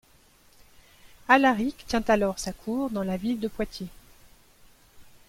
[1.27, 3.89] Alaric tient alors sa cour dans la ville de Poitiers.